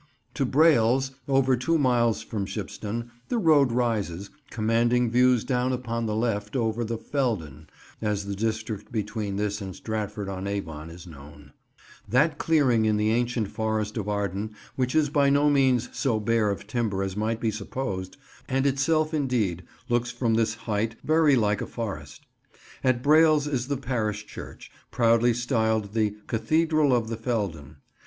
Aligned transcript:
To 0.33 0.47
Brailes, 0.47 1.11
over 1.27 1.55
two 1.55 1.77
miles 1.77 2.23
from 2.23 2.47
Shipston, 2.47 3.11
the 3.29 3.37
road 3.37 3.71
rises, 3.71 4.31
commanding 4.49 5.11
views 5.11 5.43
down 5.43 5.71
upon 5.71 6.07
the 6.07 6.15
left 6.15 6.55
over 6.55 6.83
"the 6.83 6.97
Feldon," 6.97 7.67
as 8.01 8.25
the 8.25 8.33
district 8.33 8.91
between 8.91 9.35
this 9.35 9.61
and 9.61 9.75
Stratford 9.75 10.27
on 10.27 10.47
Avon 10.47 10.89
is 10.89 11.05
known; 11.05 11.51
that 12.09 12.39
clearing 12.39 12.85
in 12.85 12.97
the 12.97 13.11
ancient 13.11 13.49
Forest 13.49 13.95
of 13.95 14.09
Arden 14.09 14.55
which 14.75 14.95
is 14.95 15.09
by 15.11 15.29
no 15.29 15.51
means 15.51 15.87
so 15.95 16.19
bare 16.19 16.49
of 16.49 16.65
timber 16.65 17.03
as 17.03 17.15
might 17.15 17.39
be 17.39 17.51
supposed, 17.51 18.17
and 18.49 18.65
itself 18.65 19.13
indeed 19.13 19.61
looks 19.87 20.09
from 20.09 20.33
this 20.33 20.55
height 20.65 20.95
very 21.03 21.35
like 21.35 21.61
a 21.61 21.67
forest. 21.67 22.25
At 22.83 23.03
Brailes 23.03 23.45
is 23.45 23.67
the 23.67 23.77
parish 23.77 24.25
church, 24.25 24.71
proudly 24.89 25.35
styled 25.35 25.93
the 25.93 26.15
"Cathedral 26.25 26.91
of 26.91 27.07
the 27.09 27.17
Feldon." 27.17 27.75